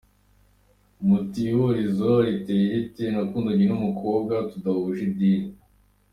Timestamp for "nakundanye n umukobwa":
3.13-4.33